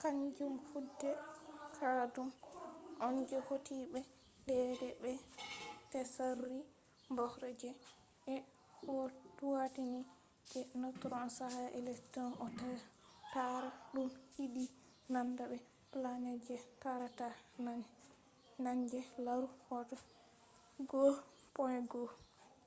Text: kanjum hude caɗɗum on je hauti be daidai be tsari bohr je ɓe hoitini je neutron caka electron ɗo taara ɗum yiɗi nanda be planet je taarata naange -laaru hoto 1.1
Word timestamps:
kanjum 0.00 0.54
hude 0.68 1.10
caɗɗum 1.76 2.28
on 3.04 3.14
je 3.28 3.36
hauti 3.46 3.76
be 3.92 4.00
daidai 4.46 4.94
be 5.02 5.10
tsari 5.90 6.56
bohr 7.16 7.42
je 7.60 7.68
ɓe 9.38 9.46
hoitini 9.50 10.00
je 10.50 10.60
neutron 10.80 11.24
caka 11.36 11.62
electron 11.80 12.30
ɗo 12.58 12.66
taara 13.32 13.68
ɗum 13.92 14.08
yiɗi 14.36 14.64
nanda 15.12 15.44
be 15.50 15.56
planet 15.92 16.38
je 16.48 16.54
taarata 16.82 17.26
naange 18.64 18.98
-laaru 19.22 19.46
hoto 19.68 19.96
1.1 21.60 22.10